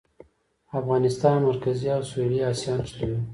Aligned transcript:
افغانستان 0.79 1.37
مرکزي 1.49 1.87
او 1.95 2.01
سویلي 2.09 2.39
اسیا 2.51 2.73
نښلوي 2.79 3.19